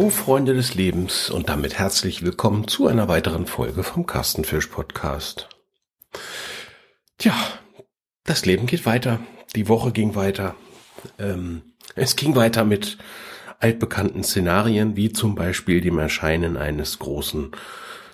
Hallo 0.00 0.08
Freunde 0.08 0.54
des 0.54 0.74
Lebens 0.74 1.28
und 1.28 1.50
damit 1.50 1.78
herzlich 1.78 2.22
willkommen 2.22 2.66
zu 2.66 2.86
einer 2.86 3.06
weiteren 3.06 3.44
Folge 3.44 3.82
vom 3.82 4.06
Kastenfisch 4.06 4.68
Podcast. 4.68 5.50
Tja, 7.18 7.34
das 8.24 8.46
Leben 8.46 8.64
geht 8.64 8.86
weiter. 8.86 9.20
Die 9.54 9.68
Woche 9.68 9.92
ging 9.92 10.14
weiter. 10.14 10.54
Ähm, 11.18 11.74
es 11.96 12.16
ging 12.16 12.34
weiter 12.34 12.64
mit 12.64 12.96
altbekannten 13.58 14.24
Szenarien, 14.24 14.96
wie 14.96 15.12
zum 15.12 15.34
Beispiel 15.34 15.82
dem 15.82 15.98
Erscheinen 15.98 16.56
eines 16.56 16.98
großen 16.98 17.50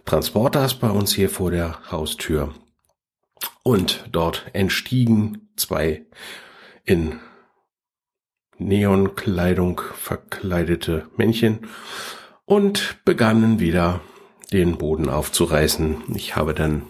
Transporters 0.04 0.80
bei 0.80 0.90
uns 0.90 1.14
hier 1.14 1.30
vor 1.30 1.52
der 1.52 1.88
Haustür. 1.92 2.52
Und 3.62 4.06
dort 4.10 4.46
entstiegen 4.54 5.50
zwei 5.54 6.04
in 6.82 7.20
Neonkleidung 8.58 9.80
verkleidete 9.94 11.08
Männchen 11.16 11.66
und 12.44 13.04
begannen 13.04 13.60
wieder 13.60 14.00
den 14.52 14.78
Boden 14.78 15.08
aufzureißen. 15.08 16.04
Ich 16.14 16.36
habe 16.36 16.54
dann 16.54 16.82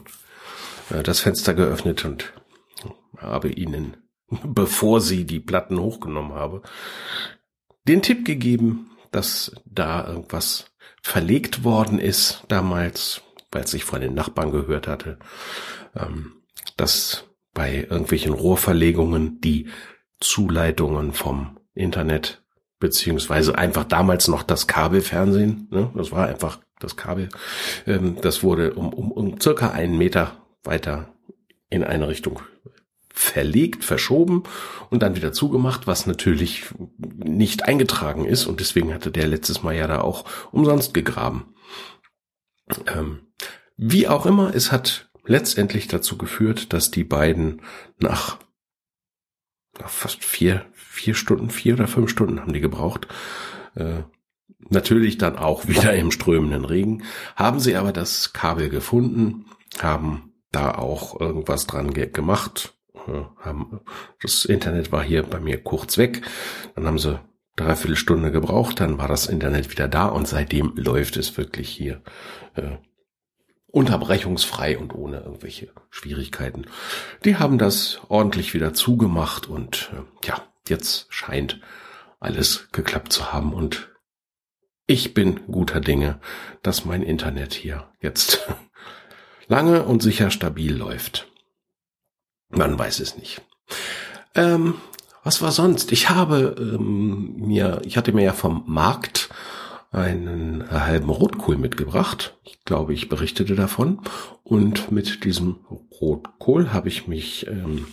äh, 0.90 1.02
das 1.02 1.20
Fenster 1.20 1.54
geöffnet 1.54 2.04
und 2.04 2.32
habe 3.18 3.48
ihnen, 3.48 3.96
bevor 4.44 5.00
sie 5.00 5.24
die 5.24 5.40
Platten 5.40 5.80
hochgenommen 5.80 6.34
habe, 6.34 6.62
den 7.88 8.02
Tipp 8.02 8.24
gegeben, 8.24 8.90
dass 9.10 9.52
da 9.64 10.06
irgendwas 10.06 10.66
verlegt 11.02 11.64
worden 11.64 11.98
ist 11.98 12.42
damals, 12.48 13.22
weil 13.52 13.62
es 13.62 13.70
sich 13.70 13.84
von 13.84 14.00
den 14.00 14.14
Nachbarn 14.14 14.50
gehört 14.50 14.88
hatte, 14.88 15.18
ähm, 15.94 16.42
dass 16.76 17.24
bei 17.54 17.86
irgendwelchen 17.88 18.34
Rohrverlegungen 18.34 19.40
die 19.40 19.68
Zuleitungen 20.20 21.12
vom 21.12 21.58
Internet 21.74 22.42
beziehungsweise 22.78 23.56
einfach 23.56 23.84
damals 23.84 24.28
noch 24.28 24.42
das 24.42 24.66
Kabelfernsehen, 24.66 25.68
ne? 25.70 25.90
das 25.94 26.12
war 26.12 26.26
einfach 26.26 26.58
das 26.78 26.96
Kabel, 26.96 27.30
ähm, 27.86 28.18
das 28.20 28.42
wurde 28.42 28.74
um, 28.74 28.92
um, 28.92 29.12
um 29.12 29.40
circa 29.40 29.70
einen 29.70 29.96
Meter 29.96 30.46
weiter 30.62 31.08
in 31.70 31.84
eine 31.84 32.08
Richtung 32.08 32.40
verlegt, 33.08 33.82
verschoben 33.82 34.42
und 34.90 35.02
dann 35.02 35.16
wieder 35.16 35.32
zugemacht, 35.32 35.86
was 35.86 36.06
natürlich 36.06 36.66
nicht 36.98 37.64
eingetragen 37.64 38.26
ist 38.26 38.44
und 38.44 38.60
deswegen 38.60 38.92
hatte 38.92 39.10
der 39.10 39.26
letztes 39.26 39.62
Mal 39.62 39.74
ja 39.74 39.86
da 39.86 40.02
auch 40.02 40.26
umsonst 40.52 40.92
gegraben. 40.92 41.54
Ähm, 42.86 43.20
wie 43.78 44.06
auch 44.06 44.26
immer, 44.26 44.54
es 44.54 44.70
hat 44.70 45.08
letztendlich 45.24 45.88
dazu 45.88 46.18
geführt, 46.18 46.74
dass 46.74 46.90
die 46.90 47.04
beiden 47.04 47.62
nach 47.98 48.38
fast 49.84 50.24
vier, 50.24 50.66
vier 50.72 51.14
Stunden, 51.14 51.50
vier 51.50 51.74
oder 51.74 51.86
fünf 51.86 52.10
Stunden 52.10 52.40
haben 52.40 52.52
die 52.52 52.60
gebraucht. 52.60 53.08
Äh, 53.74 54.02
natürlich 54.68 55.18
dann 55.18 55.36
auch 55.36 55.66
wieder 55.68 55.94
im 55.94 56.10
strömenden 56.10 56.64
Regen. 56.64 57.04
Haben 57.34 57.60
sie 57.60 57.76
aber 57.76 57.92
das 57.92 58.32
Kabel 58.32 58.68
gefunden, 58.68 59.46
haben 59.80 60.32
da 60.52 60.72
auch 60.72 61.20
irgendwas 61.20 61.66
dran 61.66 61.92
ge 61.92 62.08
gemacht. 62.08 62.74
Äh, 62.94 63.22
haben, 63.40 63.80
das 64.20 64.44
Internet 64.44 64.92
war 64.92 65.02
hier 65.02 65.22
bei 65.22 65.40
mir 65.40 65.62
kurz 65.62 65.98
weg. 65.98 66.22
Dann 66.74 66.86
haben 66.86 66.98
sie 66.98 67.20
dreiviertel 67.56 67.96
Stunde 67.96 68.30
gebraucht, 68.30 68.80
dann 68.80 68.98
war 68.98 69.08
das 69.08 69.26
Internet 69.26 69.70
wieder 69.70 69.88
da 69.88 70.06
und 70.06 70.28
seitdem 70.28 70.74
läuft 70.76 71.16
es 71.16 71.36
wirklich 71.38 71.70
hier 71.70 72.02
äh, 72.54 72.76
unterbrechungsfrei 73.76 74.78
und 74.78 74.94
ohne 74.94 75.18
irgendwelche 75.18 75.68
Schwierigkeiten. 75.90 76.64
Die 77.26 77.36
haben 77.36 77.58
das 77.58 78.00
ordentlich 78.08 78.54
wieder 78.54 78.72
zugemacht 78.72 79.48
und 79.48 79.92
äh, 79.92 80.26
ja, 80.26 80.40
jetzt 80.66 81.08
scheint 81.10 81.60
alles 82.18 82.68
geklappt 82.72 83.12
zu 83.12 83.34
haben 83.34 83.52
und 83.52 83.90
ich 84.86 85.12
bin 85.12 85.40
guter 85.52 85.80
Dinge, 85.80 86.20
dass 86.62 86.86
mein 86.86 87.02
Internet 87.02 87.52
hier 87.52 87.86
jetzt 88.00 88.48
lange 89.46 89.82
und 89.82 90.02
sicher 90.02 90.30
stabil 90.30 90.74
läuft. 90.74 91.30
Man 92.48 92.78
weiß 92.78 93.00
es 93.00 93.18
nicht. 93.18 93.42
Ähm, 94.34 94.80
was 95.22 95.42
war 95.42 95.52
sonst? 95.52 95.92
Ich 95.92 96.08
habe 96.08 96.56
ähm, 96.58 97.34
mir, 97.36 97.82
ich 97.84 97.98
hatte 97.98 98.14
mir 98.14 98.24
ja 98.24 98.32
vom 98.32 98.62
Markt 98.66 99.28
einen 99.90 100.70
halben 100.70 101.08
Rotkohl 101.08 101.56
mitgebracht. 101.56 102.36
Ich 102.44 102.64
glaube, 102.64 102.94
ich 102.94 103.08
berichtete 103.08 103.54
davon. 103.54 104.00
Und 104.42 104.92
mit 104.92 105.24
diesem 105.24 105.56
Rotkohl 106.00 106.72
habe 106.72 106.88
ich 106.88 107.08
mich 107.08 107.46
ähm, 107.46 107.86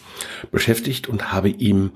beschäftigt 0.51 1.07
und 1.07 1.31
habe 1.31 1.49
ihm, 1.49 1.91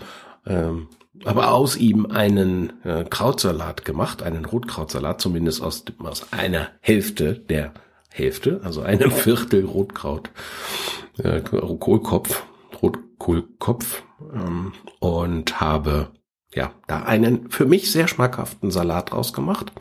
ähm, 0.46 0.88
aber 1.26 1.52
aus 1.52 1.76
ihm 1.76 2.06
einen 2.06 2.84
äh, 2.84 3.04
Krautsalat 3.04 3.86
gemacht, 3.86 4.24
einen 4.24 4.46
Rotkrautsalat, 4.46 5.20
zumindest 5.20 5.62
aus, 5.62 5.84
aus 6.00 6.32
einer 6.32 6.70
Hälfte 6.82 7.34
der 7.34 7.74
Hälfte, 8.10 8.62
also 8.64 8.82
einem 8.82 9.12
Viertel 9.12 9.66
Rotkraut, 9.66 10.30
äh, 11.18 11.42
Kohlkopf, 11.42 12.44
Rotkohlkopf 12.82 14.04
ähm, 14.34 14.74
und 15.00 15.60
habe 15.60 16.10
ja, 16.58 16.72
da 16.88 17.04
einen 17.04 17.52
für 17.52 17.68
mich 17.68 17.92
sehr 17.92 18.08
schmackhaften 18.08 18.72
Salat 18.72 19.12
draus 19.12 19.32
gemacht. 19.32 19.72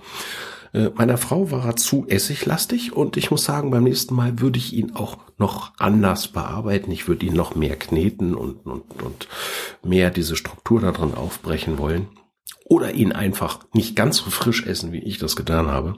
Äh, 0.75 0.91
meiner 0.94 1.16
Frau 1.16 1.50
war 1.50 1.64
er 1.64 1.76
zu 1.76 2.04
essiglastig 2.06 2.92
und 2.92 3.16
ich 3.16 3.31
muss 3.31 3.44
sagen, 3.44 3.70
beim 3.70 3.84
nächsten 3.84 4.14
Mal 4.14 4.41
würde 4.41 4.59
ich 4.59 4.75
ihn 4.75 4.94
auch 4.94 5.16
noch 5.38 5.72
anders 5.78 6.28
bearbeiten. 6.28 6.92
Ich 6.92 7.09
würde 7.09 7.25
ihn 7.25 7.32
noch 7.32 7.54
mehr 7.54 7.76
kneten 7.76 8.34
und, 8.34 8.66
und, 8.66 9.03
und 9.03 9.26
mehr 9.82 10.10
diese 10.10 10.36
Struktur 10.36 10.82
da 10.82 10.92
drin 10.92 11.15
aufbrechen 11.15 11.78
wollen. 11.78 12.09
Oder 12.66 12.92
ihn 12.92 13.12
einfach 13.12 13.60
nicht 13.72 13.97
ganz 13.97 14.19
so 14.19 14.28
frisch 14.28 14.66
essen, 14.66 14.92
wie 14.92 15.03
ich 15.03 15.16
das 15.16 15.34
getan 15.34 15.69
habe. 15.69 15.97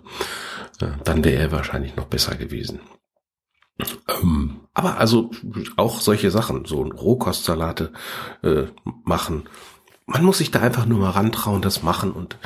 Äh, 0.81 0.91
dann 1.03 1.25
wäre 1.25 1.43
er 1.43 1.53
wahrscheinlich 1.53 1.97
noch 1.97 2.06
besser 2.06 2.37
gewesen. 2.37 2.78
Ähm, 4.22 4.61
aber 4.75 4.99
also 4.99 5.33
auch 5.77 6.00
solche 6.00 6.31
Sachen, 6.31 6.67
so 6.67 6.83
Rohkostsalate 6.83 7.93
äh, 8.44 8.67
machen 9.05 9.49
man 10.09 10.25
muss 10.25 10.39
sich 10.39 10.51
da 10.51 10.61
einfach 10.61 10.87
nur 10.87 10.99
mal 10.99 11.11
rantrauen, 11.11 11.63
das 11.63 11.83
machen 11.83 12.13
und 12.13 12.39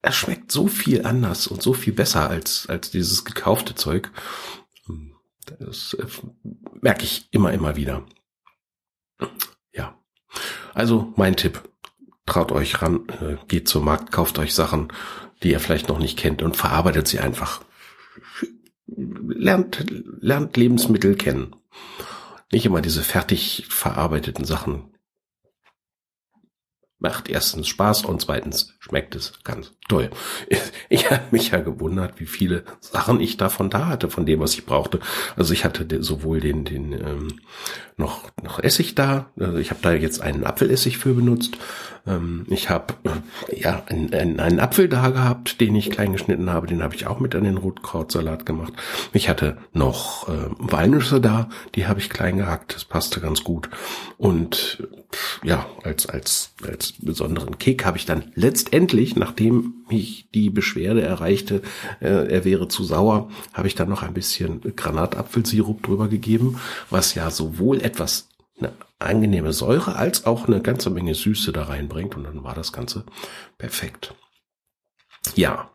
es 0.00 0.14
schmeckt 0.14 0.52
so 0.52 0.68
viel 0.68 1.04
anders 1.04 1.46
und 1.48 1.60
so 1.60 1.72
viel 1.74 1.92
besser 1.92 2.30
als, 2.30 2.68
als 2.68 2.90
dieses 2.90 3.24
gekaufte 3.24 3.74
Zeug. 3.74 4.10
Das 5.58 5.94
äh, 5.94 6.06
merke 6.80 7.04
ich 7.04 7.28
immer, 7.32 7.52
immer 7.52 7.76
wieder. 7.76 8.06
Ja. 9.72 9.98
Also 10.72 11.12
mein 11.16 11.36
Tipp. 11.36 11.62
Traut 12.26 12.52
euch 12.52 12.80
ran, 12.80 13.06
äh, 13.20 13.36
geht 13.48 13.68
zum 13.68 13.84
Markt, 13.84 14.12
kauft 14.12 14.38
euch 14.38 14.54
Sachen, 14.54 14.92
die 15.42 15.50
ihr 15.50 15.60
vielleicht 15.60 15.88
noch 15.88 15.98
nicht 15.98 16.18
kennt 16.18 16.42
und 16.42 16.56
verarbeitet 16.56 17.08
sie 17.08 17.18
einfach. 17.18 17.62
Lernt, 18.86 19.84
lernt 20.20 20.56
Lebensmittel 20.56 21.16
kennen. 21.16 21.56
Nicht 22.52 22.66
immer 22.66 22.80
diese 22.80 23.02
fertig 23.02 23.66
verarbeiteten 23.68 24.44
Sachen 24.44 24.93
macht 27.04 27.28
erstens 27.28 27.68
Spaß 27.68 28.06
und 28.06 28.22
zweitens 28.22 28.74
schmeckt 28.80 29.14
es 29.14 29.34
ganz 29.44 29.72
toll. 29.88 30.10
Ich 30.88 31.10
habe 31.10 31.22
mich 31.32 31.50
ja 31.50 31.60
gewundert, 31.60 32.18
wie 32.18 32.24
viele 32.24 32.64
Sachen 32.80 33.20
ich 33.20 33.36
davon 33.36 33.68
da 33.68 33.86
hatte, 33.88 34.08
von 34.08 34.24
dem, 34.24 34.40
was 34.40 34.54
ich 34.54 34.64
brauchte. 34.64 35.00
Also 35.36 35.52
ich 35.52 35.66
hatte 35.66 35.86
sowohl 36.02 36.40
den, 36.40 36.64
den 36.64 36.92
ähm, 36.92 37.40
noch, 37.96 38.30
noch 38.42 38.58
Essig 38.58 38.94
da, 38.94 39.30
also 39.38 39.58
ich 39.58 39.70
habe 39.70 39.80
da 39.82 39.92
jetzt 39.92 40.20
einen 40.20 40.44
Apfelessig 40.44 40.98
für 40.98 41.14
benutzt. 41.14 41.58
Ähm, 42.06 42.46
ich 42.48 42.68
habe 42.70 42.94
äh, 43.04 43.60
ja 43.60 43.82
einen, 43.86 44.12
einen, 44.12 44.40
einen 44.40 44.60
Apfel 44.60 44.88
da 44.88 45.10
gehabt, 45.10 45.60
den 45.60 45.74
ich 45.74 45.90
klein 45.90 46.12
geschnitten 46.12 46.50
habe, 46.50 46.66
den 46.66 46.82
habe 46.82 46.94
ich 46.94 47.06
auch 47.06 47.20
mit 47.20 47.34
an 47.34 47.44
den 47.44 47.56
Rotkrautsalat 47.56 48.46
gemacht. 48.46 48.72
Ich 49.12 49.28
hatte 49.28 49.56
noch 49.72 50.28
äh, 50.28 50.50
Walnüsse 50.58 51.20
da, 51.20 51.48
die 51.74 51.86
habe 51.86 52.00
ich 52.00 52.10
klein 52.10 52.36
gehackt, 52.36 52.74
das 52.74 52.84
passte 52.84 53.20
ganz 53.20 53.44
gut. 53.44 53.70
Und 54.18 54.86
ja, 55.42 55.66
als, 55.82 56.06
als, 56.06 56.54
als 56.66 56.94
besonderen 56.98 57.58
Kick 57.58 57.84
habe 57.84 57.98
ich 57.98 58.06
dann 58.06 58.32
letztendlich, 58.34 59.16
nachdem 59.16 59.84
mich 59.88 60.28
die 60.34 60.50
Beschwerde 60.50 61.02
erreichte, 61.02 61.62
äh, 62.00 62.32
er 62.32 62.44
wäre 62.44 62.68
zu 62.68 62.84
sauer, 62.84 63.28
habe 63.52 63.68
ich 63.68 63.74
dann 63.74 63.88
noch 63.88 64.02
ein 64.02 64.14
bisschen 64.14 64.60
Granatapfelsirup 64.76 65.82
drüber 65.82 66.08
gegeben, 66.08 66.58
was 66.90 67.14
ja 67.14 67.30
sowohl 67.30 67.80
etwas 67.84 68.28
eine 68.58 68.72
angenehme 68.98 69.52
Säure 69.52 69.96
als 69.96 70.26
auch 70.26 70.46
eine 70.46 70.60
ganze 70.60 70.90
Menge 70.90 71.14
Süße 71.14 71.52
da 71.52 71.64
reinbringt 71.64 72.16
und 72.16 72.24
dann 72.24 72.44
war 72.44 72.54
das 72.54 72.72
Ganze 72.72 73.04
perfekt. 73.58 74.14
Ja. 75.34 75.70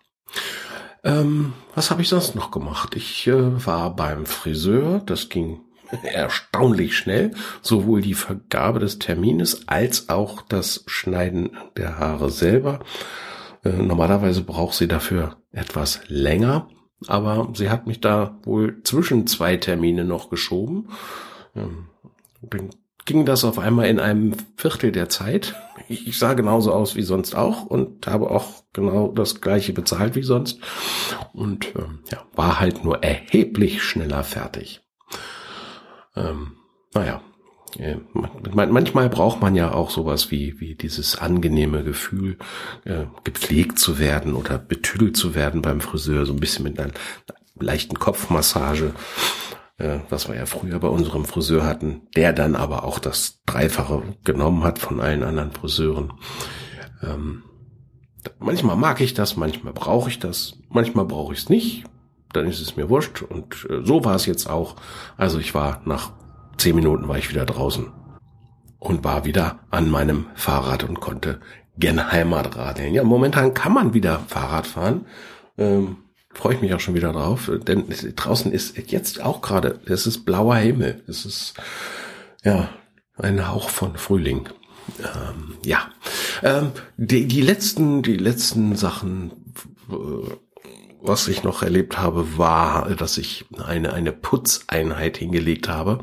Ähm, 1.04 1.54
was 1.76 1.92
habe 1.92 2.02
ich 2.02 2.10
sonst 2.10 2.36
noch 2.36 2.52
gemacht? 2.52 2.96
Ich 2.96 3.28
äh, 3.28 3.66
war 3.66 3.96
beim 3.96 4.26
Friseur, 4.26 5.02
das 5.06 5.30
ging 5.30 5.62
erstaunlich 6.04 6.98
schnell, 6.98 7.32
sowohl 7.62 8.02
die 8.02 8.14
Vergabe 8.14 8.80
des 8.80 9.00
Termines 9.00 9.68
als 9.68 10.10
auch 10.10 10.42
das 10.42 10.84
Schneiden 10.88 11.58
der 11.78 11.98
Haare 12.00 12.30
selber. 12.30 12.80
Äh, 13.64 13.72
normalerweise 13.72 14.42
braucht 14.42 14.76
sie 14.76 14.88
dafür 14.88 15.38
etwas 15.52 16.02
länger, 16.08 16.70
aber 17.08 17.50
sie 17.54 17.70
hat 17.70 17.88
mich 17.88 18.02
da 18.02 18.38
wohl 18.44 18.82
zwischen 18.84 19.26
zwei 19.28 19.58
Termine 19.58 20.04
noch 20.04 20.30
geschoben. 20.30 20.90
Ähm, 21.56 21.89
bin 22.42 22.70
ging 23.10 23.26
das 23.26 23.44
auf 23.44 23.58
einmal 23.58 23.88
in 23.88 24.00
einem 24.00 24.36
Viertel 24.56 24.92
der 24.92 25.10
Zeit. 25.10 25.56
Ich 25.88 26.20
sah 26.20 26.34
genauso 26.34 26.72
aus 26.72 26.96
wie 26.96 27.02
sonst 27.02 27.36
auch 27.36 27.66
und 27.66 28.06
habe 28.06 28.30
auch 28.30 28.64
genau 28.72 29.08
das 29.08 29.42
gleiche 29.42 29.74
bezahlt 29.74 30.14
wie 30.14 30.22
sonst 30.22 30.60
und 31.34 31.74
ähm, 31.76 32.04
ja, 32.12 32.24
war 32.36 32.60
halt 32.60 32.84
nur 32.84 33.04
erheblich 33.04 33.82
schneller 33.82 34.24
fertig. 34.24 34.82
Ähm, 36.16 36.58
naja, 36.94 37.22
äh, 37.80 37.96
manchmal 38.54 39.10
braucht 39.10 39.42
man 39.42 39.56
ja 39.56 39.74
auch 39.74 39.90
sowas 39.90 40.30
wie, 40.30 40.60
wie 40.60 40.76
dieses 40.76 41.18
angenehme 41.18 41.84
Gefühl, 41.84 42.38
äh, 42.86 43.06
gepflegt 43.24 43.80
zu 43.80 43.98
werden 43.98 44.36
oder 44.36 44.60
betüdelt 44.60 45.18
zu 45.18 45.34
werden 45.34 45.64
beim 45.64 45.82
Friseur, 45.82 46.28
so 46.28 46.34
ein 46.34 46.40
bisschen 46.40 46.64
mit 46.64 46.80
einer 46.80 46.92
leichten 47.60 47.98
Kopfmassage, 47.98 48.94
äh, 49.80 50.00
was 50.10 50.28
wir 50.28 50.36
ja 50.36 50.46
früher 50.46 50.80
bei 50.80 50.88
unserem 50.88 51.26
Friseur 51.26 51.66
hatten, 51.66 52.02
der 52.16 52.34
dann 52.34 52.56
aber 52.56 52.84
auch 52.84 53.00
das 53.00 53.42
Dreifache 53.46 54.04
genommen 54.24 54.64
hat 54.64 54.78
von 54.80 55.00
allen 55.00 55.24
anderen 55.24 55.52
Friseuren. 55.52 56.14
Ähm, 57.02 57.44
manchmal 58.38 58.76
mag 58.76 59.02
ich 59.02 59.14
das, 59.14 59.38
manchmal 59.38 59.74
brauche 59.74 60.10
ich 60.10 60.20
das, 60.20 60.58
manchmal 60.70 61.06
brauche 61.06 61.34
ich 61.34 61.40
es 61.40 61.50
nicht, 61.50 61.86
dann 62.34 62.46
ist 62.46 62.62
es 62.62 62.76
mir 62.76 62.90
wurscht 62.90 63.22
und 63.22 63.66
äh, 63.70 63.82
so 63.84 64.04
war 64.06 64.16
es 64.16 64.26
jetzt 64.26 64.50
auch. 64.50 64.76
Also 65.18 65.40
ich 65.40 65.56
war 65.56 65.82
nach 65.86 66.12
zehn 66.58 66.76
Minuten 66.76 67.08
war 67.08 67.18
ich 67.18 67.30
wieder 67.30 67.46
draußen 67.46 67.88
und 68.78 69.04
war 69.04 69.26
wieder 69.26 69.60
an 69.72 69.90
meinem 69.90 70.28
Fahrrad 70.36 70.84
und 70.84 71.00
konnte 71.00 71.40
gen 71.78 72.12
Heimat 72.12 72.58
radeln. 72.58 72.94
Ja, 72.94 73.04
momentan 73.04 73.54
kann 73.54 73.74
man 73.74 73.94
wieder 73.94 74.20
Fahrrad 74.28 74.68
fahren. 74.68 75.06
Ähm, 75.58 75.98
Freue 76.32 76.56
ich 76.56 76.62
mich 76.62 76.74
auch 76.74 76.80
schon 76.80 76.96
wieder 76.96 77.12
drauf, 77.12 77.52
denn 77.68 77.86
draußen 78.16 78.52
ist 78.52 78.78
jetzt 78.92 79.22
auch 79.22 79.42
gerade, 79.42 79.80
es 79.86 80.06
ist 80.06 80.26
blauer 80.26 80.56
Himmel. 80.56 81.04
Es 81.08 81.26
ist 81.26 81.56
ja 82.44 82.70
ein 83.18 83.48
Hauch 83.48 83.70
von 83.70 83.98
Frühling. 83.98 84.48
Ähm, 85.00 85.56
ja, 85.66 85.90
ähm, 86.44 86.72
die, 86.98 87.28
die 87.28 87.42
letzten, 87.42 88.02
die 88.02 88.18
letzten 88.18 88.76
Sachen, 88.76 89.54
äh, 89.90 89.94
was 91.02 91.28
ich 91.28 91.44
noch 91.44 91.64
erlebt 91.64 91.98
habe, 91.98 92.38
war, 92.38 92.90
dass 92.96 93.18
ich 93.18 93.46
eine, 93.64 93.94
eine 93.94 94.12
Putzeinheit 94.12 95.18
hingelegt 95.18 95.68
habe. 95.68 96.00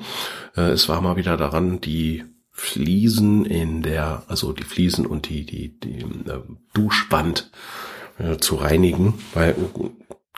Äh, 0.57 0.71
es 0.71 0.89
war 0.89 1.01
mal 1.01 1.17
wieder 1.17 1.37
daran, 1.37 1.81
die 1.81 2.25
Fliesen 2.51 3.45
in 3.45 3.83
der, 3.83 4.23
also 4.29 4.53
die 4.53 4.65
Fliesen 4.65 5.07
und 5.07 5.29
die, 5.29 5.45
die, 5.45 5.79
die 5.79 6.01
äh, 6.01 6.41
Duschwand 6.73 7.51
äh, 8.19 8.39
zu 8.39 8.57
reinigen, 8.57 9.15
weil 9.35 9.55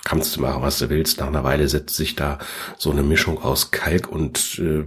kannst 0.04 0.36
du 0.36 0.40
machen, 0.40 0.62
was 0.62 0.78
du 0.78 0.88
willst. 0.90 1.20
Nach 1.20 1.26
einer 1.26 1.44
Weile 1.44 1.68
setzt 1.68 1.96
sich 1.96 2.14
da 2.14 2.38
so 2.76 2.90
eine 2.90 3.02
Mischung 3.02 3.42
aus 3.42 3.70
Kalk 3.70 4.08
und 4.10 4.58
äh, 4.58 4.84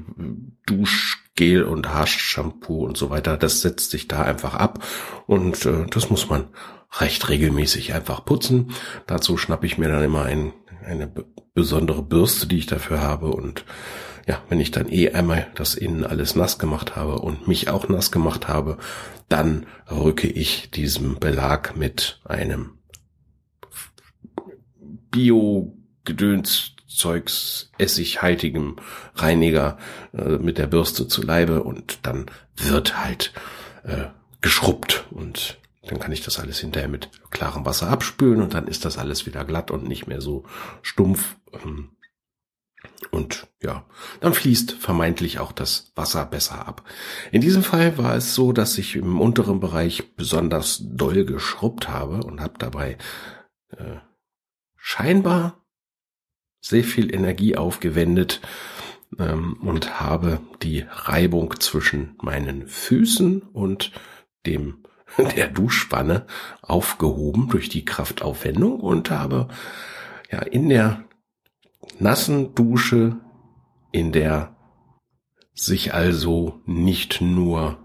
Duschgel 0.65 1.63
und 1.63 1.93
Haarshampoo 1.93 2.85
und 2.85 2.97
so 2.97 3.09
weiter. 3.09 3.37
Das 3.37 3.61
setzt 3.61 3.91
sich 3.91 4.07
da 4.07 4.21
einfach 4.23 4.55
ab 4.55 4.83
und 5.27 5.65
äh, 5.65 5.85
das 5.89 6.09
muss 6.09 6.29
man 6.29 6.47
recht 6.99 7.29
regelmäßig 7.29 7.93
einfach 7.93 8.25
putzen. 8.25 8.71
Dazu 9.07 9.37
schnappe 9.37 9.65
ich 9.65 9.77
mir 9.77 9.89
dann 9.89 10.03
immer 10.03 10.23
ein, 10.23 10.53
eine 10.85 11.11
besondere 11.53 12.01
Bürste, 12.01 12.47
die 12.47 12.57
ich 12.57 12.65
dafür 12.65 13.01
habe 13.01 13.27
und 13.27 13.65
ja, 14.27 14.41
wenn 14.49 14.59
ich 14.59 14.71
dann 14.71 14.91
eh 14.91 15.11
einmal 15.11 15.47
das 15.55 15.75
Innen 15.75 16.05
alles 16.05 16.35
nass 16.35 16.59
gemacht 16.59 16.95
habe 16.95 17.19
und 17.19 17.47
mich 17.47 17.69
auch 17.69 17.89
nass 17.89 18.11
gemacht 18.11 18.47
habe, 18.47 18.77
dann 19.29 19.65
rücke 19.89 20.27
ich 20.27 20.69
diesem 20.71 21.19
Belag 21.19 21.75
mit 21.75 22.19
einem 22.25 22.80
Bio-Gedöns 25.11 26.75
Zeugs 26.87 27.71
essighaltigem 27.77 28.75
Reiniger 29.15 29.77
äh, 30.13 30.37
mit 30.37 30.57
der 30.57 30.67
Bürste 30.67 31.07
zu 31.07 31.21
Leibe 31.21 31.63
und 31.63 31.99
dann 32.05 32.25
wird 32.57 32.97
halt 32.97 33.33
äh, 33.83 34.07
geschrubbt 34.41 35.05
und 35.11 35.57
dann 35.83 35.99
kann 35.99 36.11
ich 36.11 36.21
das 36.21 36.39
alles 36.39 36.59
hinterher 36.59 36.89
mit 36.89 37.09
klarem 37.31 37.65
Wasser 37.65 37.89
abspülen 37.89 38.41
und 38.41 38.53
dann 38.53 38.67
ist 38.67 38.85
das 38.85 38.97
alles 38.97 39.25
wieder 39.25 39.45
glatt 39.45 39.71
und 39.71 39.87
nicht 39.87 40.07
mehr 40.07 40.21
so 40.21 40.43
stumpf. 40.81 41.37
Ähm, 41.53 41.91
und 43.09 43.47
ja, 43.61 43.85
dann 44.19 44.33
fließt 44.33 44.73
vermeintlich 44.73 45.39
auch 45.39 45.51
das 45.51 45.91
Wasser 45.95 46.25
besser 46.25 46.67
ab. 46.67 46.83
In 47.31 47.41
diesem 47.41 47.63
Fall 47.63 47.97
war 47.97 48.15
es 48.15 48.35
so, 48.35 48.53
dass 48.53 48.77
ich 48.77 48.95
im 48.95 49.19
unteren 49.19 49.59
Bereich 49.59 50.15
besonders 50.15 50.81
doll 50.83 51.25
geschrubbt 51.25 51.89
habe 51.89 52.23
und 52.25 52.41
habe 52.41 52.53
dabei 52.57 52.97
äh, 53.69 53.97
scheinbar 54.81 55.63
sehr 56.59 56.83
viel 56.83 57.13
Energie 57.13 57.55
aufgewendet 57.55 58.41
ähm, 59.17 59.57
und 59.61 60.01
habe 60.01 60.41
die 60.61 60.85
Reibung 60.89 61.59
zwischen 61.59 62.15
meinen 62.21 62.67
Füßen 62.67 63.41
und 63.41 63.91
dem 64.45 64.83
der 65.35 65.47
Duschwanne 65.47 66.25
aufgehoben 66.61 67.49
durch 67.49 67.69
die 67.69 67.85
Kraftaufwendung 67.85 68.79
und 68.79 69.11
habe 69.11 69.47
ja 70.31 70.39
in 70.39 70.69
der 70.69 71.03
nassen 71.99 72.55
Dusche, 72.55 73.17
in 73.91 74.11
der 74.11 74.55
sich 75.53 75.93
also 75.93 76.61
nicht 76.65 77.21
nur 77.21 77.80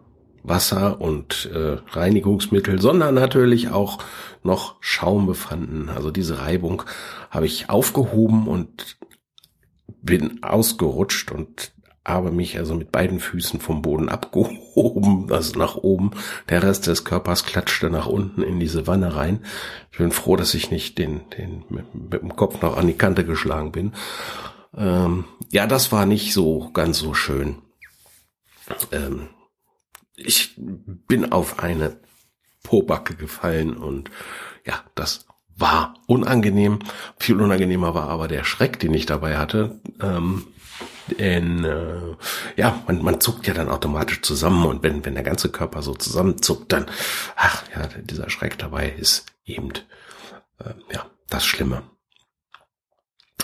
Wasser 0.48 1.00
und 1.00 1.50
äh, 1.52 1.78
Reinigungsmittel, 1.90 2.80
sondern 2.80 3.14
natürlich 3.14 3.70
auch 3.70 3.98
noch 4.42 4.76
Schaum 4.80 5.26
befanden. 5.26 5.88
Also 5.88 6.10
diese 6.10 6.40
Reibung 6.40 6.82
habe 7.30 7.46
ich 7.46 7.68
aufgehoben 7.68 8.46
und 8.46 8.96
bin 10.02 10.42
ausgerutscht 10.42 11.32
und 11.32 11.72
habe 12.06 12.30
mich 12.30 12.56
also 12.56 12.74
mit 12.74 12.92
beiden 12.92 13.18
Füßen 13.18 13.60
vom 13.60 13.82
Boden 13.82 14.08
abgehoben, 14.08 15.32
also 15.32 15.58
nach 15.58 15.74
oben. 15.74 16.12
Der 16.48 16.62
Rest 16.62 16.86
des 16.86 17.04
Körpers 17.04 17.44
klatschte 17.44 17.90
nach 17.90 18.06
unten 18.06 18.42
in 18.42 18.60
diese 18.60 18.86
Wanne 18.86 19.16
rein. 19.16 19.44
Ich 19.90 19.98
bin 19.98 20.12
froh, 20.12 20.36
dass 20.36 20.54
ich 20.54 20.70
nicht 20.70 20.98
den, 20.98 21.22
den 21.36 21.64
mit, 21.68 21.86
dem 22.22 22.36
Kopf 22.36 22.62
noch 22.62 22.76
an 22.76 22.86
die 22.86 22.94
Kante 22.94 23.24
geschlagen 23.24 23.72
bin. 23.72 23.92
Ähm, 24.76 25.24
ja, 25.50 25.66
das 25.66 25.90
war 25.90 26.06
nicht 26.06 26.32
so 26.32 26.70
ganz 26.72 26.98
so 26.98 27.12
schön. 27.12 27.56
Ähm, 28.92 29.28
ich 30.16 30.54
bin 30.56 31.32
auf 31.32 31.60
eine 31.60 32.00
Pobacke 32.62 33.14
gefallen 33.14 33.76
und 33.76 34.10
ja, 34.64 34.82
das 34.94 35.26
war 35.56 35.94
unangenehm. 36.06 36.80
Viel 37.18 37.40
unangenehmer 37.40 37.94
war 37.94 38.08
aber 38.08 38.28
der 38.28 38.44
Schreck, 38.44 38.78
den 38.78 38.92
ich 38.94 39.06
dabei 39.06 39.38
hatte. 39.38 39.80
Ähm, 40.00 40.46
denn 41.18 41.64
äh, 41.64 42.16
ja, 42.56 42.82
man, 42.86 43.02
man 43.02 43.20
zuckt 43.20 43.46
ja 43.46 43.54
dann 43.54 43.68
automatisch 43.68 44.22
zusammen 44.22 44.66
und 44.66 44.82
wenn, 44.82 45.04
wenn 45.04 45.14
der 45.14 45.22
ganze 45.22 45.50
Körper 45.50 45.82
so 45.82 45.94
zusammenzuckt, 45.94 46.72
dann, 46.72 46.86
ach 47.36 47.62
ja, 47.74 47.86
dieser 48.02 48.28
Schreck 48.28 48.58
dabei 48.58 48.90
ist 48.90 49.26
eben 49.44 49.70
äh, 50.58 50.74
ja 50.92 51.06
das 51.30 51.46
Schlimme. 51.46 51.84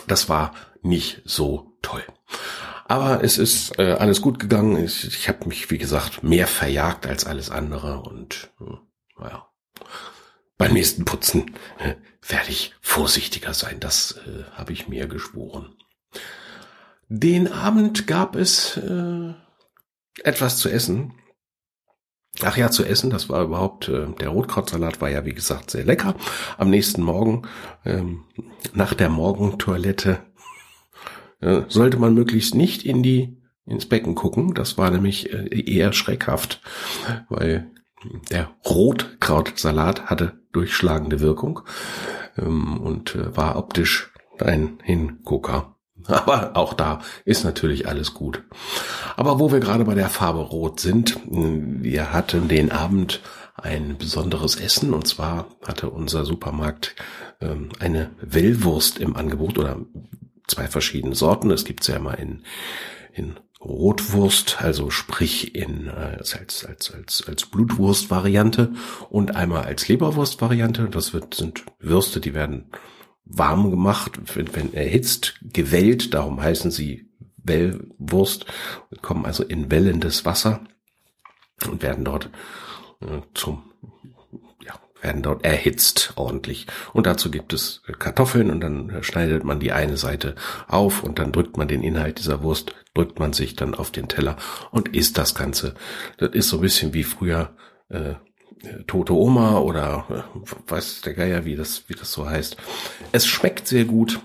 Das 0.09 0.29
war 0.29 0.55
nicht 0.83 1.23
so 1.25 1.76
toll. 1.83 2.05
Aber 2.93 3.25
es 3.25 3.39
ist 3.39 3.79
äh, 3.79 3.93
alles 3.93 4.21
gut 4.21 4.39
gegangen. 4.39 4.77
Ich, 4.85 5.07
ich 5.07 5.27
habe 5.27 5.49
mich, 5.49 5.71
wie 5.71 5.79
gesagt, 5.79 6.23
mehr 6.23 6.47
verjagt 6.47 7.07
als 7.07 7.25
alles 7.25 7.49
andere 7.49 8.03
und 8.03 8.51
äh, 8.61 8.75
naja. 9.19 9.49
Beim 10.59 10.75
nächsten 10.75 11.07
Putzen 11.07 11.55
äh, 11.79 11.95
werde 12.29 12.51
ich 12.51 12.75
vorsichtiger 12.83 13.55
sein. 13.55 13.81
Das 13.81 14.21
äh, 14.27 14.45
habe 14.53 14.75
ich 14.75 14.89
mir 14.89 15.07
geschworen. 15.07 15.75
Den 17.09 17.51
Abend 17.51 18.07
gab 18.07 18.37
es 18.37 18.77
äh, 18.77 19.33
etwas 20.23 20.59
zu 20.59 20.69
essen. 20.69 21.15
Ach 22.43 22.59
ja, 22.59 22.71
zu 22.71 22.85
essen, 22.85 23.09
das 23.09 23.31
war 23.31 23.43
überhaupt, 23.43 23.89
äh, 23.89 24.09
der 24.21 24.29
Rotkrautsalat 24.29 25.01
war 25.01 25.09
ja 25.09 25.25
wie 25.25 25.33
gesagt 25.33 25.71
sehr 25.71 25.87
lecker. 25.87 26.15
Am 26.59 26.69
nächsten 26.69 27.01
Morgen, 27.01 27.49
ähm, 27.87 28.25
nach 28.75 28.93
der 28.93 29.09
Morgentoilette, 29.09 30.21
äh, 31.43 31.63
sollte 31.69 31.99
man 31.99 32.15
möglichst 32.15 32.55
nicht 32.55 32.85
in 32.85 33.03
die 33.03 33.37
ins 33.67 33.87
Becken 33.87 34.15
gucken. 34.15 34.55
Das 34.55 34.79
war 34.79 34.91
nämlich 34.91 35.33
äh, 35.33 35.61
eher 35.61 35.93
schreckhaft, 35.93 36.61
weil 37.29 37.71
der 38.31 38.51
Rotkrautsalat 38.65 40.07
hatte 40.07 40.41
durchschlagende 40.53 41.21
Wirkung 41.21 41.61
ähm, 42.37 42.79
und 42.81 43.15
äh, 43.15 43.37
war 43.37 43.57
optisch 43.57 44.13
ein 44.41 44.79
Hingucker. 44.83 45.77
Aber 46.07 46.57
auch 46.57 46.75
da 46.75 47.01
ist 47.25 47.45
natürlich 47.45 47.87
alles 47.87 48.15
gut. 48.15 48.43
Aber 49.17 49.39
wo 49.39 49.53
wir 49.53 49.61
gerade 49.61 49.85
bei 49.85 49.95
der 49.95 50.09
Farbe 50.09 50.41
Rot 50.41 50.81
sind, 50.81 51.21
wir 51.27 52.13
hatten 52.13 52.49
den 52.49 52.73
Abend 52.73 53.21
ein 53.55 53.97
besonderes 53.99 54.57
Essen 54.57 54.95
und 54.95 55.07
zwar 55.07 55.47
hatte 55.65 55.91
unser 55.91 56.25
Supermarkt 56.25 56.97
ähm, 57.41 57.69
eine 57.79 58.11
Wellwurst 58.21 58.99
im 58.99 59.15
Angebot 59.15 59.59
oder 59.59 59.79
zwei 60.47 60.67
verschiedene 60.69 61.15
Sorten. 61.15 61.51
Es 61.51 61.65
gibt's 61.65 61.87
ja 61.87 61.97
immer 61.97 62.19
in, 62.19 62.43
in 63.13 63.37
Rotwurst, 63.61 64.61
also 64.61 64.91
sprich 64.91 65.55
in 65.55 65.87
äh, 65.87 66.19
als 66.19 66.35
als 66.67 66.93
als 66.93 67.29
als 67.29 67.47
Blutwurst-Variante 67.47 68.73
und 69.09 69.37
einmal 69.37 69.65
als 69.65 69.89
Leberwurst-Variante. 69.89 70.89
Das 70.89 71.13
wird 71.13 71.35
sind 71.35 71.65
Würste, 71.79 72.21
die 72.21 72.35
werden 72.35 72.71
warm 73.25 73.71
gemacht, 73.71 74.13
wenn, 74.35 74.55
wenn 74.55 74.75
erhitzt, 74.75 75.35
gewellt, 75.43 76.13
darum 76.15 76.41
heißen 76.41 76.71
sie 76.71 77.09
Wellwurst, 77.45 78.47
kommen 79.01 79.27
also 79.27 79.43
in 79.45 79.71
wellendes 79.71 80.25
Wasser 80.25 80.61
und 81.69 81.83
werden 81.83 82.05
dort 82.05 82.31
äh, 83.01 83.21
zum 83.35 83.72
werden 85.02 85.23
dort 85.23 85.44
erhitzt 85.44 86.12
ordentlich. 86.16 86.66
Und 86.92 87.06
dazu 87.06 87.30
gibt 87.30 87.52
es 87.52 87.82
Kartoffeln 87.99 88.50
und 88.50 88.61
dann 88.61 89.02
schneidet 89.02 89.44
man 89.44 89.61
die 89.61 89.73
eine 89.73 89.97
Seite 89.97 90.35
auf 90.68 91.02
und 91.02 91.18
dann 91.18 91.32
drückt 91.32 91.56
man 91.56 91.68
den 91.68 91.82
Inhalt 91.82 92.18
dieser 92.18 92.42
Wurst, 92.42 92.75
drückt 92.94 93.18
man 93.18 93.32
sich 93.32 93.56
dann 93.56 93.75
auf 93.75 93.90
den 93.90 94.09
Teller 94.09 94.37
und 94.71 94.94
isst 94.94 95.18
das 95.18 95.35
Ganze. 95.35 95.75
Das 96.18 96.30
ist 96.32 96.49
so 96.49 96.59
ein 96.59 96.62
bisschen 96.62 96.94
wie 96.94 97.04
früher 97.04 97.54
äh, 97.88 98.14
tote 98.87 99.14
Oma 99.14 99.59
oder 99.59 100.06
äh, 100.37 100.71
weiß 100.71 101.00
der 101.02 101.14
Geier, 101.14 101.44
wie 101.44 101.56
das, 101.56 101.85
wie 101.88 101.94
das 101.94 102.12
so 102.12 102.28
heißt. 102.28 102.56
Es 103.11 103.26
schmeckt 103.26 103.66
sehr 103.66 103.85
gut. 103.85 104.21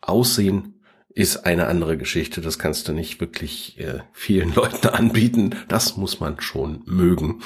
Aussehen 0.00 0.80
ist 1.16 1.46
eine 1.46 1.66
andere 1.66 1.96
Geschichte. 1.96 2.42
Das 2.42 2.58
kannst 2.58 2.88
du 2.88 2.92
nicht 2.92 3.20
wirklich 3.20 3.80
äh, 3.80 4.00
vielen 4.12 4.54
Leuten 4.54 4.88
anbieten. 4.88 5.54
Das 5.68 5.96
muss 5.96 6.20
man 6.20 6.40
schon 6.40 6.82
mögen. 6.84 7.42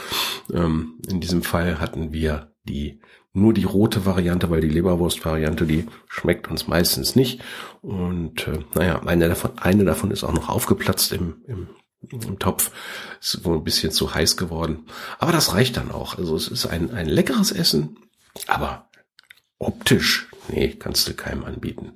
Ähm, 0.52 0.98
in 1.08 1.20
diesem 1.20 1.42
Fall 1.42 1.78
hatten 1.78 2.12
wir 2.12 2.49
die 2.64 3.00
nur 3.32 3.54
die 3.54 3.64
rote 3.64 4.06
Variante, 4.06 4.50
weil 4.50 4.60
die 4.60 4.68
Leberwurst-Variante, 4.68 5.64
die 5.64 5.86
schmeckt 6.08 6.48
uns 6.48 6.66
meistens 6.66 7.14
nicht. 7.14 7.40
Und 7.80 8.48
äh, 8.48 8.58
naja, 8.74 9.02
eine 9.04 9.28
davon, 9.28 9.56
eine 9.58 9.84
davon 9.84 10.10
ist 10.10 10.24
auch 10.24 10.32
noch 10.32 10.48
aufgeplatzt 10.48 11.12
im, 11.12 11.36
im, 11.46 11.68
im 12.10 12.38
Topf. 12.38 12.72
Ist 13.20 13.44
wohl 13.44 13.58
ein 13.58 13.64
bisschen 13.64 13.92
zu 13.92 14.14
heiß 14.14 14.36
geworden. 14.36 14.86
Aber 15.18 15.32
das 15.32 15.54
reicht 15.54 15.76
dann 15.76 15.92
auch. 15.92 16.18
Also 16.18 16.34
es 16.34 16.48
ist 16.48 16.66
ein, 16.66 16.90
ein 16.90 17.08
leckeres 17.08 17.52
Essen, 17.52 17.98
aber 18.48 18.90
optisch, 19.58 20.28
nee, 20.48 20.74
kannst 20.76 21.08
du 21.08 21.14
keinem 21.14 21.44
anbieten. 21.44 21.92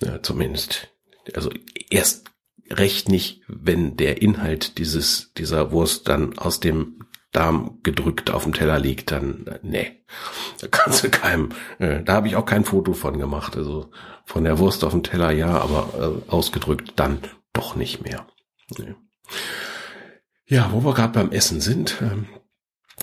Ja, 0.00 0.22
zumindest. 0.22 0.88
Also 1.34 1.50
erst 1.90 2.30
recht 2.70 3.08
nicht, 3.08 3.42
wenn 3.48 3.96
der 3.96 4.22
Inhalt 4.22 4.78
dieses, 4.78 5.32
dieser 5.36 5.72
Wurst 5.72 6.08
dann 6.08 6.38
aus 6.38 6.60
dem 6.60 7.05
Darm 7.32 7.80
gedrückt 7.82 8.30
auf 8.30 8.44
dem 8.44 8.54
Teller 8.54 8.78
liegt, 8.78 9.10
dann, 9.10 9.44
nee, 9.62 10.04
da 10.60 10.68
kannst 10.68 11.04
du 11.04 11.10
keinem, 11.10 11.50
äh, 11.78 12.02
da 12.02 12.14
habe 12.14 12.28
ich 12.28 12.36
auch 12.36 12.46
kein 12.46 12.64
Foto 12.64 12.92
von 12.92 13.18
gemacht. 13.18 13.56
Also 13.56 13.90
von 14.24 14.44
der 14.44 14.58
Wurst 14.58 14.84
auf 14.84 14.92
dem 14.92 15.02
Teller 15.02 15.30
ja, 15.30 15.58
aber 15.58 16.22
äh, 16.28 16.30
ausgedrückt 16.30 16.94
dann 16.96 17.18
doch 17.52 17.76
nicht 17.76 18.04
mehr. 18.04 18.26
Nee. 18.78 18.94
Ja, 20.46 20.70
wo 20.72 20.84
wir 20.84 20.94
gerade 20.94 21.12
beim 21.12 21.32
Essen 21.32 21.60
sind, 21.60 21.96
ähm, 22.00 22.26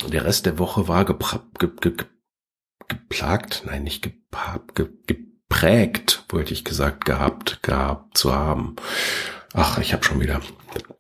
der 0.08 0.26
Rest 0.26 0.46
der 0.46 0.58
Woche 0.58 0.88
war 0.88 1.06
gepra 1.06 1.42
ge 1.60 1.70
ge 1.80 1.94
geplagt, 2.88 3.64
nein, 3.66 3.84
nicht 3.84 4.02
gepabt, 4.02 4.76
ge 4.76 4.90
geprägt, 5.54 6.26
wollte 6.30 6.54
ich 6.54 6.64
gesagt, 6.64 7.06
gehabt, 7.06 7.62
gehabt 7.62 8.18
zu 8.18 8.34
haben. 8.34 8.76
Ach, 9.54 9.78
ich 9.78 9.94
habe 9.94 10.04
schon 10.04 10.20
wieder 10.20 10.42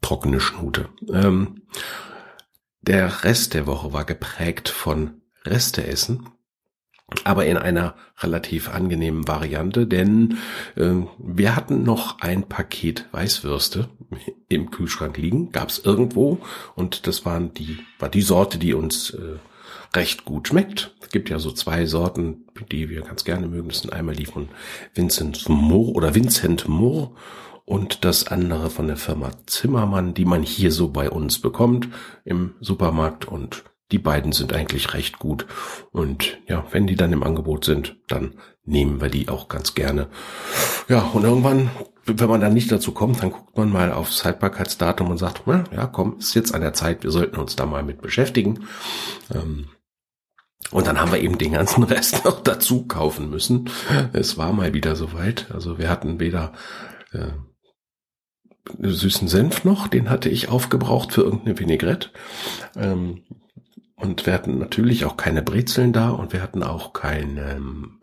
trockene 0.01 0.39
Schnute. 0.39 0.89
Ähm, 1.11 1.63
der 2.83 3.23
Rest 3.23 3.53
der 3.53 3.65
Woche 3.65 3.93
war 3.93 4.05
geprägt 4.05 4.69
von 4.69 5.21
Resteessen, 5.45 6.29
aber 7.23 7.45
in 7.45 7.57
einer 7.57 7.95
relativ 8.19 8.69
angenehmen 8.69 9.27
Variante, 9.27 9.87
denn 9.87 10.37
äh, 10.75 10.91
wir 11.17 11.55
hatten 11.55 11.83
noch 11.83 12.19
ein 12.19 12.47
Paket 12.47 13.07
Weißwürste 13.11 13.89
im 14.49 14.71
Kühlschrank 14.71 15.17
liegen, 15.17 15.51
gab 15.51 15.69
es 15.69 15.79
irgendwo 15.79 16.39
und 16.75 17.07
das 17.07 17.25
waren 17.25 17.53
die 17.53 17.79
war 17.99 18.09
die 18.09 18.21
Sorte, 18.21 18.57
die 18.57 18.73
uns 18.73 19.11
äh, 19.11 19.37
recht 19.95 20.25
gut 20.25 20.47
schmeckt. 20.47 20.95
Es 21.01 21.09
gibt 21.09 21.29
ja 21.29 21.39
so 21.39 21.51
zwei 21.51 21.85
Sorten, 21.85 22.45
die 22.71 22.89
wir 22.89 23.01
ganz 23.01 23.23
gerne 23.23 23.47
mögen. 23.47 23.69
Das 23.69 23.79
sind 23.79 23.93
einmal 23.93 24.15
die 24.15 24.25
von 24.25 24.49
Vincent 24.93 25.47
Moore 25.47 25.91
oder 25.91 26.15
Vincent 26.15 26.67
Moore 26.67 27.11
und 27.65 28.03
das 28.03 28.27
andere 28.27 28.69
von 28.69 28.87
der 28.87 28.97
Firma 28.97 29.31
Zimmermann, 29.45 30.13
die 30.13 30.25
man 30.25 30.43
hier 30.43 30.71
so 30.71 30.89
bei 30.89 31.09
uns 31.09 31.39
bekommt 31.39 31.87
im 32.25 32.55
Supermarkt 32.59 33.25
und 33.25 33.63
die 33.91 33.99
beiden 33.99 34.31
sind 34.31 34.53
eigentlich 34.53 34.93
recht 34.93 35.19
gut. 35.19 35.45
Und 35.91 36.39
ja, 36.47 36.65
wenn 36.71 36.87
die 36.87 36.95
dann 36.95 37.13
im 37.13 37.23
Angebot 37.23 37.63
sind, 37.63 37.95
dann 38.07 38.33
nehmen 38.65 39.01
wir 39.01 39.09
die 39.09 39.29
auch 39.29 39.47
ganz 39.47 39.75
gerne. 39.75 40.07
Ja, 40.89 41.01
und 41.13 41.23
irgendwann, 41.23 41.69
wenn 42.05 42.29
man 42.29 42.41
dann 42.41 42.53
nicht 42.53 42.71
dazu 42.71 42.91
kommt, 42.91 43.21
dann 43.21 43.31
guckt 43.31 43.55
man 43.55 43.71
mal 43.71 43.93
aufs 43.93 44.25
Haltbarkeitsdatum 44.25 45.11
und 45.11 45.17
sagt, 45.17 45.43
na, 45.45 45.63
ja, 45.71 45.85
komm, 45.85 46.17
ist 46.17 46.33
jetzt 46.33 46.55
an 46.55 46.61
der 46.61 46.73
Zeit, 46.73 47.03
wir 47.03 47.11
sollten 47.11 47.37
uns 47.37 47.55
da 47.55 47.65
mal 47.65 47.83
mit 47.83 48.01
beschäftigen. 48.01 48.65
Ähm, 49.33 49.67
und 50.71 50.87
dann 50.87 50.99
haben 50.99 51.11
wir 51.11 51.21
eben 51.21 51.37
den 51.37 51.53
ganzen 51.53 51.83
Rest 51.83 52.25
noch 52.25 52.41
dazu 52.41 52.87
kaufen 52.87 53.29
müssen. 53.29 53.69
Es 54.11 54.37
war 54.37 54.53
mal 54.53 54.73
wieder 54.73 54.95
soweit. 54.95 55.51
Also 55.51 55.77
wir 55.77 55.89
hatten 55.89 56.19
weder 56.19 56.53
äh, 57.11 57.27
süßen 58.81 59.27
Senf 59.27 59.63
noch, 59.63 59.87
den 59.87 60.09
hatte 60.09 60.29
ich 60.29 60.49
aufgebraucht 60.49 61.13
für 61.13 61.21
irgendeine 61.21 61.59
Vinaigrette. 61.59 62.09
Ähm, 62.75 63.23
und 63.95 64.25
wir 64.25 64.33
hatten 64.33 64.57
natürlich 64.57 65.05
auch 65.05 65.15
keine 65.15 65.41
Brezeln 65.41 65.93
da 65.93 66.09
und 66.09 66.33
wir 66.33 66.41
hatten 66.41 66.61
auch 66.61 66.91
keine, 66.91 67.51
ähm, 67.51 68.01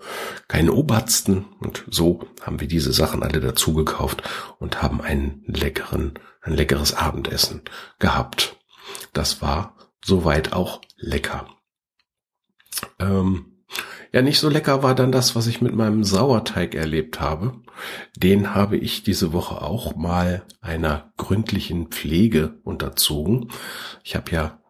keine 0.48 0.72
Obersten. 0.72 1.44
Und 1.60 1.84
so 1.90 2.20
haben 2.40 2.60
wir 2.60 2.68
diese 2.68 2.92
Sachen 2.92 3.22
alle 3.22 3.40
dazu 3.40 3.74
gekauft 3.74 4.22
und 4.58 4.80
haben 4.82 5.02
einen 5.02 5.42
leckeren, 5.46 6.14
ein 6.40 6.54
leckeres 6.54 6.94
Abendessen 6.94 7.62
gehabt. 7.98 8.56
Das 9.12 9.42
war 9.42 9.76
soweit 10.02 10.54
auch 10.54 10.80
lecker. 10.96 11.48
Ähm, 12.98 13.59
ja, 14.12 14.22
nicht 14.22 14.40
so 14.40 14.48
lecker 14.48 14.82
war 14.82 14.94
dann 14.94 15.12
das, 15.12 15.36
was 15.36 15.46
ich 15.46 15.60
mit 15.60 15.74
meinem 15.74 16.02
Sauerteig 16.02 16.74
erlebt 16.74 17.20
habe. 17.20 17.62
Den 18.16 18.54
habe 18.54 18.76
ich 18.76 19.02
diese 19.02 19.32
Woche 19.32 19.62
auch 19.62 19.94
mal 19.94 20.42
einer 20.60 21.12
gründlichen 21.16 21.88
Pflege 21.88 22.58
unterzogen. 22.64 23.52
Ich 24.02 24.16
habe 24.16 24.30
ja 24.32 24.60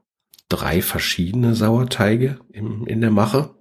drei 0.49 0.83
verschiedene 0.83 1.55
Sauerteige 1.55 2.39
im, 2.53 2.87
in 2.87 3.01
der 3.01 3.11
Mache. 3.11 3.55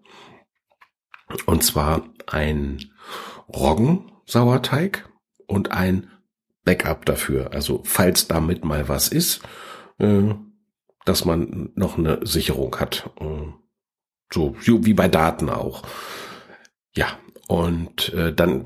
Und 1.46 1.64
zwar 1.64 2.10
ein 2.28 2.92
Roggensauerteig 3.48 5.10
und 5.48 5.72
ein 5.72 6.10
Backup 6.66 7.06
dafür. 7.06 7.54
Also 7.54 7.82
falls 7.86 8.28
damit 8.28 8.66
mal 8.66 8.90
was 8.90 9.08
ist, 9.08 9.42
äh, 9.98 10.34
dass 11.06 11.26
man 11.26 11.72
noch 11.76 11.98
eine 11.98 12.20
Sicherung 12.26 12.76
hat. 12.80 13.10
So 14.32 14.56
wie 14.60 14.94
bei 14.94 15.08
Daten 15.08 15.50
auch. 15.50 15.84
Ja, 16.96 17.08
und 17.48 18.14
äh, 18.14 18.32
dann 18.32 18.66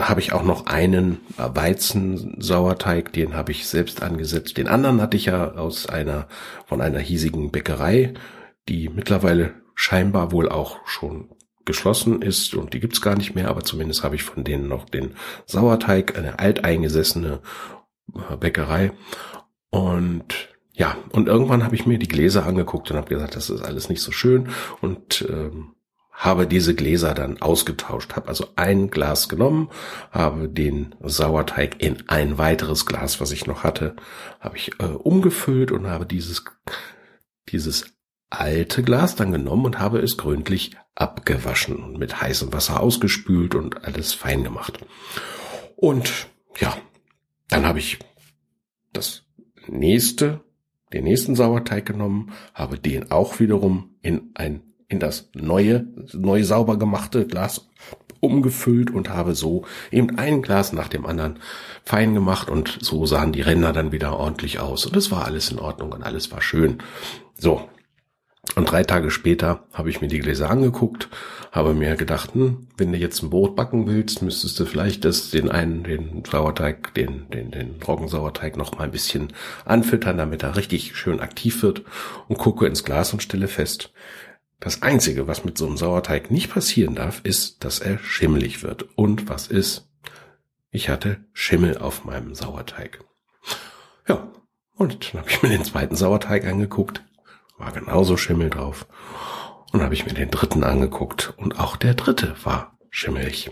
habe 0.00 0.20
ich 0.20 0.32
auch 0.32 0.42
noch 0.42 0.66
einen 0.66 1.20
Weizensauerteig, 1.36 3.12
den 3.12 3.34
habe 3.34 3.52
ich 3.52 3.68
selbst 3.68 4.02
angesetzt. 4.02 4.56
Den 4.56 4.66
anderen 4.66 5.00
hatte 5.00 5.16
ich 5.16 5.26
ja 5.26 5.52
aus 5.52 5.88
einer 5.88 6.26
von 6.66 6.80
einer 6.80 6.98
hiesigen 6.98 7.52
Bäckerei, 7.52 8.14
die 8.68 8.88
mittlerweile 8.88 9.54
scheinbar 9.76 10.32
wohl 10.32 10.48
auch 10.48 10.84
schon 10.86 11.28
geschlossen 11.64 12.22
ist 12.22 12.54
und 12.54 12.74
die 12.74 12.80
gibt's 12.80 13.00
gar 13.00 13.16
nicht 13.16 13.34
mehr, 13.34 13.48
aber 13.48 13.62
zumindest 13.62 14.02
habe 14.02 14.16
ich 14.16 14.22
von 14.22 14.44
denen 14.44 14.68
noch 14.68 14.84
den 14.84 15.14
Sauerteig, 15.46 16.18
eine 16.18 16.38
alteingesessene 16.38 17.40
äh, 18.14 18.36
Bäckerei. 18.36 18.92
Und 19.70 20.53
ja, 20.76 20.96
und 21.12 21.28
irgendwann 21.28 21.64
habe 21.64 21.76
ich 21.76 21.86
mir 21.86 21.98
die 21.98 22.08
Gläser 22.08 22.46
angeguckt 22.46 22.90
und 22.90 22.96
habe 22.96 23.08
gesagt, 23.08 23.36
das 23.36 23.48
ist 23.48 23.62
alles 23.62 23.88
nicht 23.88 24.02
so 24.02 24.10
schön 24.10 24.48
und 24.80 25.24
ähm, 25.28 25.74
habe 26.10 26.46
diese 26.46 26.74
Gläser 26.74 27.14
dann 27.14 27.40
ausgetauscht, 27.40 28.14
habe 28.14 28.28
also 28.28 28.48
ein 28.56 28.90
Glas 28.90 29.28
genommen, 29.28 29.70
habe 30.10 30.48
den 30.48 30.94
Sauerteig 31.00 31.82
in 31.82 32.08
ein 32.08 32.38
weiteres 32.38 32.86
Glas, 32.86 33.20
was 33.20 33.30
ich 33.30 33.46
noch 33.46 33.62
hatte, 33.64 33.94
habe 34.40 34.56
ich 34.56 34.72
äh, 34.80 34.84
umgefüllt 34.84 35.72
und 35.72 35.88
habe 35.88 36.06
dieses 36.06 36.44
dieses 37.48 37.94
alte 38.30 38.82
Glas 38.82 39.14
dann 39.16 39.32
genommen 39.32 39.66
und 39.66 39.78
habe 39.78 40.00
es 40.00 40.16
gründlich 40.16 40.72
abgewaschen 40.94 41.76
und 41.76 41.98
mit 41.98 42.20
heißem 42.20 42.52
Wasser 42.52 42.80
ausgespült 42.80 43.54
und 43.54 43.84
alles 43.84 44.12
fein 44.12 44.44
gemacht. 44.44 44.78
Und 45.76 46.28
ja, 46.58 46.76
dann 47.48 47.66
habe 47.66 47.78
ich 47.78 47.98
das 48.92 49.24
nächste 49.66 50.43
den 50.94 51.04
nächsten 51.04 51.34
Sauerteig 51.34 51.84
genommen, 51.84 52.32
habe 52.54 52.78
den 52.78 53.10
auch 53.10 53.40
wiederum 53.40 53.90
in 54.00 54.30
ein 54.34 54.62
in 54.88 55.00
das 55.00 55.30
neue, 55.34 55.86
neu 56.12 56.44
sauber 56.44 56.78
gemachte 56.78 57.26
Glas 57.26 57.68
umgefüllt 58.20 58.90
und 58.90 59.10
habe 59.10 59.34
so 59.34 59.64
eben 59.90 60.18
ein 60.18 60.40
Glas 60.40 60.72
nach 60.72 60.88
dem 60.88 61.04
anderen 61.04 61.40
fein 61.84 62.14
gemacht 62.14 62.48
und 62.48 62.78
so 62.80 63.04
sahen 63.06 63.32
die 63.32 63.40
Ränder 63.40 63.72
dann 63.72 63.92
wieder 63.92 64.16
ordentlich 64.18 64.60
aus 64.60 64.86
und 64.86 64.96
es 64.96 65.10
war 65.10 65.24
alles 65.24 65.50
in 65.50 65.58
Ordnung 65.58 65.92
und 65.92 66.02
alles 66.02 66.30
war 66.30 66.40
schön. 66.40 66.78
So, 67.36 67.68
und 68.56 68.70
drei 68.70 68.84
Tage 68.84 69.10
später 69.10 69.64
habe 69.72 69.90
ich 69.90 70.00
mir 70.00 70.08
die 70.08 70.20
Gläser 70.20 70.50
angeguckt, 70.50 71.08
habe 71.52 71.74
mir 71.74 71.96
gedacht, 71.96 72.34
hm, 72.34 72.68
wenn 72.76 72.92
du 72.92 72.98
jetzt 72.98 73.22
ein 73.22 73.30
Brot 73.30 73.56
backen 73.56 73.86
willst, 73.86 74.22
müsstest 74.22 74.58
du 74.60 74.64
vielleicht 74.64 75.04
das, 75.04 75.30
den 75.30 75.50
einen, 75.50 75.84
den 75.84 76.22
Sauerteig, 76.24 76.94
den, 76.94 77.28
den, 77.30 77.50
den 77.50 77.82
Roggensauerteig 77.82 78.56
noch 78.56 78.76
mal 78.76 78.84
ein 78.84 78.90
bisschen 78.90 79.32
anfüttern, 79.64 80.18
damit 80.18 80.42
er 80.42 80.56
richtig 80.56 80.96
schön 80.96 81.20
aktiv 81.20 81.62
wird 81.62 81.82
und 82.28 82.38
gucke 82.38 82.66
ins 82.66 82.84
Glas 82.84 83.12
und 83.12 83.22
stelle 83.22 83.48
fest, 83.48 83.92
das 84.60 84.82
einzige, 84.82 85.26
was 85.26 85.44
mit 85.44 85.58
so 85.58 85.66
einem 85.66 85.76
Sauerteig 85.76 86.30
nicht 86.30 86.50
passieren 86.50 86.94
darf, 86.94 87.20
ist, 87.24 87.64
dass 87.64 87.80
er 87.80 87.98
schimmelig 87.98 88.62
wird. 88.62 88.86
Und 88.96 89.28
was 89.28 89.48
ist? 89.48 89.88
ich 90.74 90.88
hatte 90.88 91.24
Schimmel 91.32 91.78
auf 91.78 92.04
meinem 92.04 92.34
Sauerteig. 92.34 92.98
Ja, 94.08 94.26
und 94.74 95.14
dann 95.14 95.20
habe 95.20 95.30
ich 95.30 95.40
mir 95.40 95.50
den 95.50 95.64
zweiten 95.64 95.94
Sauerteig 95.94 96.44
angeguckt, 96.44 97.04
war 97.58 97.72
genauso 97.72 98.16
Schimmel 98.16 98.50
drauf. 98.50 98.86
Und 99.72 99.82
habe 99.82 99.94
ich 99.94 100.06
mir 100.06 100.14
den 100.14 100.30
dritten 100.30 100.62
angeguckt 100.62 101.34
und 101.36 101.58
auch 101.58 101.76
der 101.76 101.94
dritte 101.94 102.36
war 102.44 102.78
schimmelig. 102.90 103.50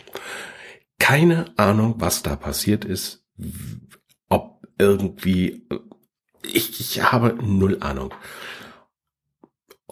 Keine 1.00 1.46
Ahnung, 1.58 1.96
was 1.98 2.22
da 2.22 2.36
passiert 2.36 2.84
ist, 2.84 3.24
ob 4.28 4.62
irgendwie, 4.78 5.66
ich, 6.44 6.78
ich 6.80 7.02
habe 7.02 7.36
null 7.42 7.78
Ahnung 7.80 8.14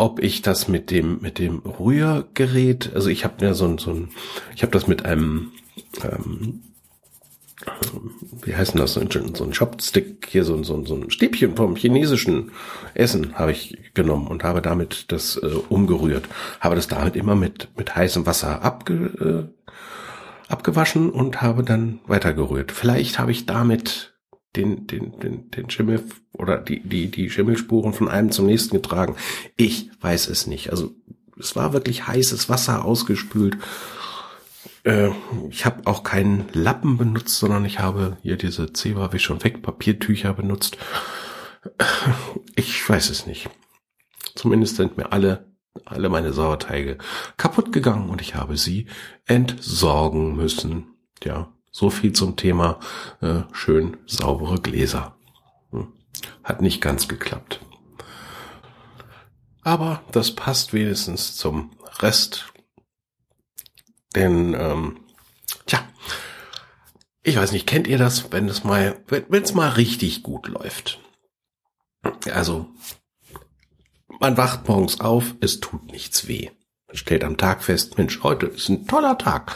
ob 0.00 0.22
ich 0.22 0.40
das 0.40 0.66
mit 0.66 0.90
dem 0.90 1.20
mit 1.20 1.38
dem 1.38 1.58
Rührgerät, 1.58 2.92
also 2.94 3.10
ich 3.10 3.24
habe 3.24 3.44
ja 3.44 3.52
so 3.52 3.66
ein 3.66 3.76
so 3.76 3.90
ein, 3.90 4.08
ich 4.54 4.62
habe 4.62 4.72
das 4.72 4.86
mit 4.86 5.04
einem 5.04 5.52
ähm, 6.02 6.62
wie 8.42 8.54
heißt 8.54 8.78
das, 8.78 8.94
so 8.94 9.00
ein, 9.00 9.34
so 9.34 9.44
ein 9.44 9.52
Chopstick, 9.52 10.28
hier 10.30 10.44
so, 10.44 10.62
so, 10.62 10.84
so 10.84 10.94
ein 10.94 11.10
Stäbchen 11.10 11.56
vom 11.56 11.76
chinesischen 11.76 12.52
Essen 12.94 13.34
habe 13.34 13.52
ich 13.52 13.78
genommen 13.94 14.28
und 14.28 14.44
habe 14.44 14.62
damit 14.62 15.12
das 15.12 15.36
äh, 15.36 15.46
umgerührt. 15.68 16.26
Habe 16.60 16.76
das 16.76 16.88
damit 16.88 17.16
immer 17.16 17.34
mit, 17.34 17.68
mit 17.76 17.94
heißem 17.94 18.26
Wasser 18.26 18.62
abge, 18.62 19.50
äh, 19.60 19.72
abgewaschen 20.50 21.10
und 21.10 21.42
habe 21.42 21.62
dann 21.62 22.00
weitergerührt. 22.06 22.72
Vielleicht 22.72 23.18
habe 23.18 23.32
ich 23.32 23.46
damit 23.46 24.14
den, 24.56 24.86
den, 24.86 25.18
den, 25.20 25.50
den 25.50 25.70
Schimmel 25.70 26.02
oder 26.32 26.58
die, 26.58 26.80
die, 26.80 27.10
die 27.10 27.30
Schimmelspuren 27.30 27.92
von 27.92 28.08
einem 28.08 28.30
zum 28.30 28.46
nächsten 28.46 28.74
getragen. 28.74 29.16
Ich 29.56 29.90
weiß 30.00 30.28
es 30.28 30.46
nicht. 30.46 30.70
Also 30.70 30.94
es 31.38 31.56
war 31.56 31.72
wirklich 31.72 32.06
heißes 32.06 32.48
Wasser 32.48 32.84
ausgespült. 32.84 33.56
Äh, 34.84 35.10
ich 35.50 35.66
habe 35.66 35.86
auch 35.86 36.02
keinen 36.02 36.48
Lappen 36.52 36.96
benutzt, 36.96 37.38
sondern 37.38 37.64
ich 37.64 37.78
habe 37.78 38.16
hier 38.22 38.36
diese 38.36 38.72
Zewa-Wisch- 38.72 39.30
und 39.30 39.44
Wegpapiertücher 39.44 40.34
benutzt. 40.34 40.76
Ich 42.56 42.88
weiß 42.88 43.10
es 43.10 43.26
nicht. 43.26 43.50
Zumindest 44.34 44.76
sind 44.76 44.96
mir 44.96 45.12
alle, 45.12 45.52
alle 45.84 46.08
meine 46.08 46.32
Sauerteige 46.32 46.98
kaputt 47.36 47.72
gegangen 47.72 48.08
und 48.08 48.22
ich 48.22 48.34
habe 48.34 48.56
sie 48.56 48.86
entsorgen 49.26 50.36
müssen. 50.36 50.94
Ja, 51.22 51.52
so 51.70 51.90
viel 51.90 52.12
zum 52.12 52.36
Thema 52.36 52.80
äh, 53.20 53.42
schön 53.52 53.98
saubere 54.06 54.60
Gläser. 54.60 55.16
Hm. 55.70 55.92
Hat 56.42 56.62
nicht 56.62 56.80
ganz 56.80 57.08
geklappt. 57.08 57.60
Aber 59.62 60.02
das 60.12 60.34
passt 60.34 60.72
wenigstens 60.72 61.36
zum 61.36 61.70
Rest. 61.98 62.49
Denn, 64.14 64.54
ähm, 64.54 65.00
tja, 65.66 65.86
ich 67.22 67.36
weiß 67.36 67.52
nicht, 67.52 67.66
kennt 67.66 67.86
ihr 67.86 67.98
das, 67.98 68.32
wenn 68.32 68.48
es 68.48 68.64
mal, 68.64 69.02
wenn 69.06 69.42
es 69.42 69.54
mal 69.54 69.68
richtig 69.68 70.22
gut 70.22 70.48
läuft? 70.48 71.00
Also, 72.32 72.66
man 74.18 74.36
wacht 74.36 74.68
morgens 74.68 75.00
auf, 75.00 75.34
es 75.40 75.60
tut 75.60 75.92
nichts 75.92 76.26
weh. 76.28 76.50
Man 76.86 76.96
stellt 76.96 77.24
am 77.24 77.36
Tag 77.36 77.62
fest, 77.62 77.98
Mensch, 77.98 78.22
heute 78.22 78.46
ist 78.46 78.68
ein 78.68 78.86
toller 78.86 79.16
Tag. 79.16 79.54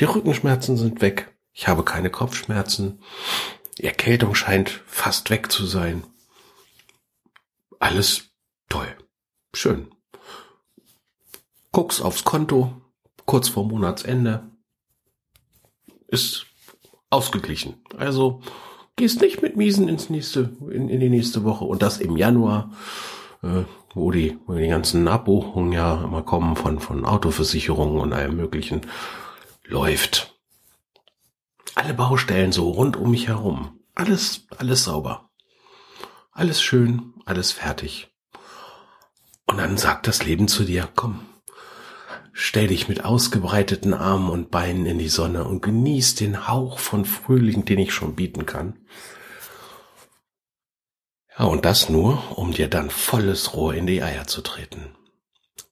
Die 0.00 0.04
Rückenschmerzen 0.04 0.76
sind 0.76 1.00
weg. 1.00 1.34
Ich 1.52 1.68
habe 1.68 1.84
keine 1.84 2.10
Kopfschmerzen. 2.10 3.00
Die 3.78 3.84
Erkältung 3.84 4.34
scheint 4.34 4.82
fast 4.86 5.30
weg 5.30 5.50
zu 5.50 5.64
sein. 5.64 6.04
Alles 7.78 8.30
toll. 8.68 8.94
Schön. 9.54 9.94
Guck's 11.72 12.00
aufs 12.00 12.24
Konto, 12.24 12.80
kurz 13.26 13.48
vor 13.48 13.64
Monatsende. 13.64 14.50
Ist 16.08 16.46
ausgeglichen. 17.10 17.74
Also 17.98 18.40
gehst 18.96 19.20
nicht 19.20 19.42
mit 19.42 19.56
Miesen 19.56 19.88
ins 19.88 20.08
nächste, 20.08 20.56
in, 20.70 20.88
in 20.88 21.00
die 21.00 21.10
nächste 21.10 21.44
Woche 21.44 21.64
und 21.64 21.82
das 21.82 21.98
im 21.98 22.16
Januar, 22.16 22.72
äh, 23.42 23.64
wo 23.94 24.10
die, 24.10 24.38
wo 24.46 24.54
die 24.54 24.68
ganzen 24.68 25.06
Abbuchungen 25.08 25.72
ja 25.72 26.04
immer 26.04 26.22
kommen 26.22 26.56
von, 26.56 26.80
von 26.80 27.04
Autoversicherungen 27.04 28.00
und 28.00 28.12
allem 28.12 28.36
möglichen, 28.36 28.82
läuft 29.64 30.36
alle 31.74 31.94
Baustellen 31.94 32.52
so 32.52 32.70
rund 32.70 32.96
um 32.96 33.10
mich 33.10 33.28
herum. 33.28 33.80
Alles, 33.94 34.46
alles 34.56 34.84
sauber. 34.84 35.30
Alles 36.32 36.62
schön, 36.62 37.14
alles 37.24 37.52
fertig. 37.52 38.08
Und 39.46 39.58
dann 39.58 39.76
sagt 39.76 40.06
das 40.06 40.24
Leben 40.24 40.48
zu 40.48 40.64
dir, 40.64 40.88
komm, 40.94 41.20
stell 42.38 42.66
dich 42.66 42.86
mit 42.86 43.02
ausgebreiteten 43.02 43.94
Armen 43.94 44.28
und 44.28 44.50
Beinen 44.50 44.84
in 44.84 44.98
die 44.98 45.08
Sonne 45.08 45.44
und 45.44 45.62
genieß 45.62 46.16
den 46.16 46.46
Hauch 46.46 46.78
von 46.78 47.06
Frühling, 47.06 47.64
den 47.64 47.78
ich 47.78 47.94
schon 47.94 48.14
bieten 48.14 48.44
kann. 48.44 48.78
Ja, 51.38 51.46
und 51.46 51.64
das 51.64 51.88
nur, 51.88 52.38
um 52.38 52.52
dir 52.52 52.68
dann 52.68 52.90
volles 52.90 53.54
Rohr 53.54 53.74
in 53.74 53.86
die 53.86 54.02
Eier 54.02 54.26
zu 54.26 54.42
treten. 54.42 54.94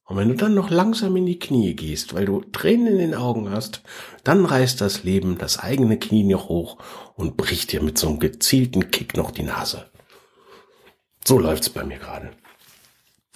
Und 0.05 0.17
wenn 0.17 0.29
du 0.29 0.35
dann 0.35 0.55
noch 0.55 0.71
langsam 0.71 1.15
in 1.15 1.27
die 1.27 1.39
Knie 1.39 1.75
gehst, 1.75 2.15
weil 2.15 2.25
du 2.25 2.41
Tränen 2.41 2.87
in 2.87 2.97
den 2.97 3.15
Augen 3.15 3.51
hast, 3.51 3.81
dann 4.23 4.43
reißt 4.43 4.81
das 4.81 5.03
Leben 5.03 5.37
das 5.37 5.59
eigene 5.59 5.99
Knie 5.99 6.23
noch 6.23 6.49
hoch 6.49 6.77
und 7.13 7.37
bricht 7.37 7.73
dir 7.73 7.81
mit 7.81 7.99
so 7.99 8.07
einem 8.07 8.19
gezielten 8.19 8.89
Kick 8.89 9.15
noch 9.15 9.29
die 9.29 9.43
Nase. 9.43 9.89
So 11.23 11.37
läuft's 11.37 11.69
bei 11.69 11.83
mir 11.83 11.99
gerade. 11.99 12.31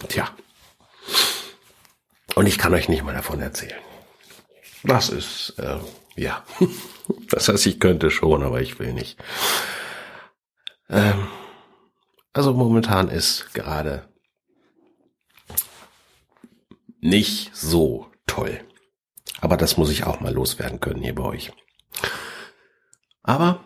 Tja. 0.08 0.30
Und 2.40 2.46
ich 2.46 2.58
kann 2.58 2.74
euch 2.74 2.88
nicht 2.88 3.04
mal 3.04 3.14
davon 3.14 3.42
erzählen. 3.42 3.82
Das 4.84 5.10
ist, 5.10 5.56
äh, 5.58 5.78
ja. 6.16 6.46
Das 7.32 7.50
heißt, 7.50 7.66
ich 7.66 7.82
könnte 7.82 8.12
schon, 8.12 8.44
aber 8.44 8.62
ich 8.62 8.80
will 8.80 8.94
nicht. 8.94 9.22
Ähm, 10.88 11.28
also 12.32 12.54
momentan 12.54 13.10
ist 13.10 13.54
gerade 13.54 14.08
nicht 17.02 17.54
so 17.54 18.10
toll. 18.26 18.62
Aber 19.42 19.58
das 19.58 19.76
muss 19.76 19.90
ich 19.92 20.06
auch 20.06 20.22
mal 20.22 20.34
loswerden 20.34 20.80
können 20.80 21.04
hier 21.04 21.16
bei 21.16 21.24
euch. 21.24 21.52
Aber 23.22 23.66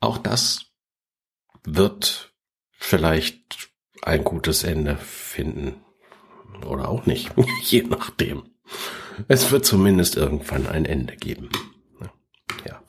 auch 0.00 0.18
das 0.18 0.66
wird 1.64 2.34
vielleicht 2.72 3.70
ein 4.02 4.22
gutes 4.22 4.64
Ende 4.64 4.98
finden. 4.98 5.85
Oder 6.64 6.88
auch 6.88 7.06
nicht. 7.06 7.30
Je 7.62 7.82
nachdem. 7.82 8.44
Es 9.28 9.50
wird 9.50 9.64
zumindest 9.64 10.16
irgendwann 10.16 10.66
ein 10.66 10.84
Ende 10.84 11.16
geben. 11.16 11.50
Ja. 12.64 12.82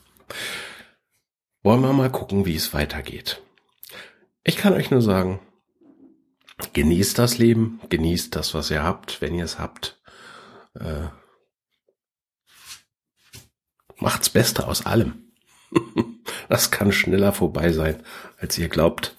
Wollen 1.63 1.81
wir 1.81 1.93
mal 1.93 2.11
gucken, 2.11 2.45
wie 2.45 2.55
es 2.55 2.73
weitergeht. 2.73 3.41
Ich 4.43 4.57
kann 4.57 4.73
euch 4.73 4.91
nur 4.91 5.01
sagen, 5.01 5.39
genießt 6.73 7.17
das 7.17 7.37
Leben, 7.37 7.79
genießt 7.89 8.35
das, 8.35 8.53
was 8.53 8.71
ihr 8.71 8.83
habt, 8.83 9.21
wenn 9.21 9.35
ihr 9.35 9.45
es 9.45 9.59
habt. 9.59 9.99
Äh, 10.75 11.07
macht's 13.97 14.29
Beste 14.29 14.67
aus 14.67 14.85
allem. 14.85 15.31
das 16.49 16.71
kann 16.71 16.91
schneller 16.91 17.33
vorbei 17.33 17.71
sein, 17.71 18.03
als 18.37 18.57
ihr 18.57 18.69
glaubt, 18.69 19.15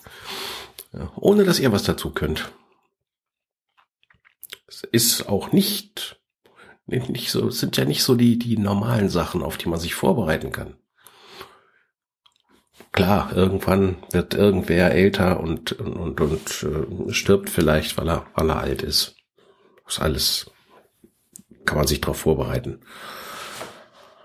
ja, 0.93 1.13
ohne 1.17 1.45
dass 1.45 1.59
ihr 1.59 1.73
was 1.73 1.83
dazu 1.83 2.11
könnt. 2.11 2.51
Ist 4.92 5.28
auch 5.28 5.52
nicht, 5.52 6.20
nicht 6.87 7.31
so, 7.31 7.50
sind 7.50 7.76
ja 7.76 7.85
nicht 7.85 8.02
so 8.02 8.14
die, 8.14 8.38
die 8.38 8.59
normalen 8.59 9.09
Sachen, 9.09 9.42
auf 9.42 9.57
die 9.57 9.68
man 9.68 9.81
sich 9.81 9.94
vorbereiten 9.94 10.52
kann 10.52 10.76
klar, 12.98 13.33
irgendwann 13.33 13.96
wird 14.11 14.35
irgendwer 14.35 14.90
älter 14.90 15.38
und, 15.38 15.70
und, 15.72 16.20
und, 16.20 16.20
und 16.20 16.66
äh, 17.09 17.12
stirbt 17.12 17.48
vielleicht, 17.48 17.96
weil 17.96 18.09
er, 18.09 18.26
weil 18.35 18.50
er 18.50 18.59
alt 18.59 18.83
ist. 18.83 19.14
Das 19.87 20.00
alles, 20.00 20.50
kann 21.64 21.78
man 21.78 21.87
sich 21.87 22.00
darauf 22.00 22.18
vorbereiten. 22.18 22.81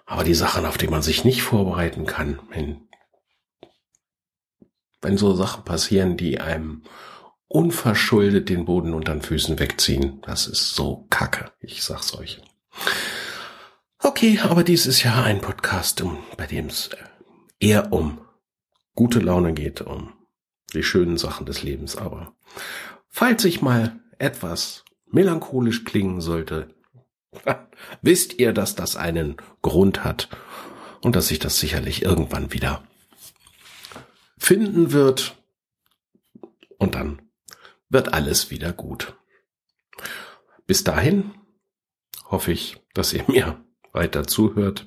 Aber 0.08 0.24
die 0.24 0.34
Sachen, 0.34 0.66
auf 0.66 0.80
die 0.80 0.88
man 0.88 1.04
sich 1.04 1.24
nicht 1.24 1.44
vorbereiten 1.44 2.08
kann, 2.08 2.40
wenn, 2.50 2.88
wenn 5.02 5.18
so 5.18 5.36
Sachen 5.36 5.64
passieren, 5.64 6.18
die 6.18 6.42
einem 6.42 6.82
unverschuldet 7.54 8.50
den 8.50 8.66
Boden 8.66 8.96
unter 8.96 9.14
den 9.14 9.22
Füßen 9.22 9.60
wegziehen, 9.60 10.22
das 10.24 10.48
ist 10.48 10.74
so 10.74 11.06
kacke. 11.12 11.52
Ich 11.60 11.84
sag's 11.84 12.16
euch. 12.16 12.42
Okay, 14.00 14.40
aber 14.42 14.64
dies 14.64 14.88
ist 14.88 15.04
ja 15.04 15.22
ein 15.22 15.40
Podcast, 15.40 16.04
bei 16.36 16.48
dem 16.48 16.66
es 16.66 16.90
eher 17.60 17.94
um 17.94 18.20
gute 18.96 19.20
Laune 19.20 19.54
geht, 19.54 19.82
um 19.82 20.14
die 20.74 20.82
schönen 20.82 21.18
Sachen 21.18 21.46
des 21.46 21.62
Lebens. 21.62 21.96
Aber 21.96 22.36
falls 23.08 23.46
ich 23.46 23.62
mal 23.62 24.00
etwas 24.18 24.84
melancholisch 25.06 25.86
klingen 25.86 26.22
sollte, 26.22 26.74
wisst 28.02 28.40
ihr, 28.40 28.54
dass 28.54 28.74
das 28.74 28.96
einen 28.96 29.38
Grund 29.62 30.04
hat 30.04 30.28
und 31.02 31.16
dass 31.16 31.28
sich 31.28 31.38
das 31.38 31.60
sicherlich 31.60 32.02
irgendwann 32.02 32.52
wieder 32.52 32.84
finden 34.40 34.92
wird. 34.92 35.38
Und 36.80 36.96
dann 36.96 37.22
wird 37.94 38.14
alles 38.14 38.52
wieder 38.52 38.74
gut. 38.74 39.16
Bis 40.66 40.84
dahin 40.84 41.32
hoffe 42.30 42.52
ich, 42.52 42.78
dass 42.94 43.14
ihr 43.14 43.24
mir 43.28 43.64
weiter 43.94 44.26
zuhört 44.26 44.86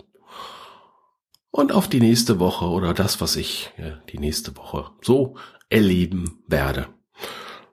und 1.51 1.73
auf 1.73 1.89
die 1.89 2.01
nächste 2.01 2.39
Woche 2.39 2.67
oder 2.67 2.93
das, 2.93 3.21
was 3.21 3.37
ich 3.37 3.73
ja, 3.79 4.01
die 4.11 4.19
nächste 4.19 4.57
Woche 4.57 4.91
so 5.01 5.37
erleben 5.71 6.43
werde. 6.47 6.89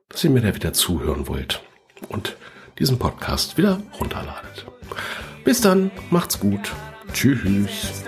Dass 0.08 0.24
ihr 0.24 0.30
mir 0.30 0.42
da 0.42 0.56
wieder 0.56 0.74
zuhören 0.74 1.28
wollt 1.28 1.62
und 2.08 2.38
diesen 2.80 3.00
Podcast 3.00 3.58
wieder 3.58 3.82
runterladet. 4.00 4.66
Bis 5.44 5.60
dann, 5.60 5.92
macht's 6.12 6.40
gut. 6.40 6.72
Tschüss. 7.12 8.04